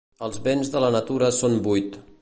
Els 0.27 0.39
béns 0.47 0.71
de 0.77 0.81
la 0.85 0.89
natura 0.97 1.31
són 1.43 1.63
vuit. 1.69 2.03